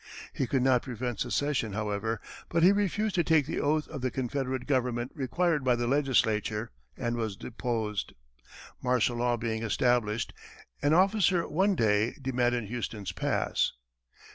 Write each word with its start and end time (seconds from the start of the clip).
He 0.33 0.47
could 0.47 0.63
not 0.63 0.81
prevent 0.81 1.19
secession, 1.19 1.73
however, 1.73 2.19
but 2.49 2.63
he 2.63 2.71
refused 2.71 3.13
to 3.13 3.23
take 3.23 3.45
the 3.45 3.59
oath 3.61 3.85
to 3.87 3.99
the 3.99 4.09
Confederate 4.09 4.65
government 4.65 5.11
required 5.13 5.63
by 5.63 5.75
the 5.75 5.85
legislature 5.85 6.71
and 6.97 7.17
was 7.17 7.35
deposed. 7.35 8.13
Martial 8.81 9.17
law 9.17 9.37
being 9.37 9.61
established, 9.61 10.33
an 10.81 10.95
officer 10.95 11.47
one 11.47 11.75
day 11.75 12.15
demanded 12.19 12.63
Houston's 12.63 13.11
pass. 13.11 13.73